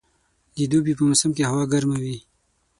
د 0.55 0.57
دوبي 0.71 0.93
په 0.97 1.03
موسم 1.09 1.31
کښي 1.37 1.43
هوا 1.49 1.63
ګرمه 1.71 1.97
وي. 2.03 2.17